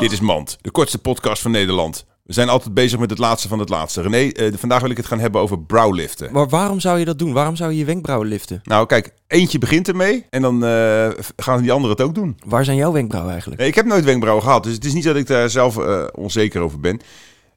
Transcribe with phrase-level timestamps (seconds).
[0.00, 2.04] Dit is Mand, de kortste podcast van Nederland.
[2.22, 4.02] We zijn altijd bezig met het laatste van het laatste.
[4.02, 6.32] René, eh, vandaag wil ik het gaan hebben over browliften.
[6.32, 7.32] Maar waarom zou je dat doen?
[7.32, 8.60] Waarom zou je je wenkbrauwen liften?
[8.64, 12.36] Nou, kijk, eentje begint ermee en dan eh, gaan die anderen het ook doen.
[12.46, 13.60] Waar zijn jouw wenkbrauwen eigenlijk?
[13.60, 16.04] Nee, ik heb nooit wenkbrauwen gehad, dus het is niet dat ik daar zelf eh,
[16.12, 17.00] onzeker over ben.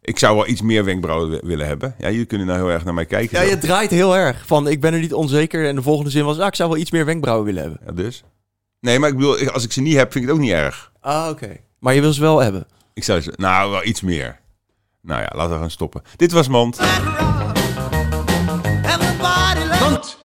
[0.01, 1.95] Ik zou wel iets meer wenkbrauwen wi- willen hebben.
[1.97, 3.37] Ja, jullie kunnen nou heel erg naar mij kijken.
[3.39, 3.49] Ja, zo.
[3.49, 5.67] je draait heel erg van ik ben er niet onzeker.
[5.67, 7.79] En de volgende zin was, ah, ik zou wel iets meer wenkbrauwen willen hebben.
[7.85, 8.23] Ja, dus?
[8.79, 10.91] Nee, maar ik bedoel, als ik ze niet heb, vind ik het ook niet erg.
[11.01, 11.55] Ah, oké.
[11.80, 12.67] Maar je wil ze wel hebben.
[12.94, 14.39] Ik zou ze, nou, wel iets meer.
[15.02, 16.02] Nou ja, laten we gaan stoppen.
[16.16, 16.80] Dit was Mand.
[19.80, 20.17] Loves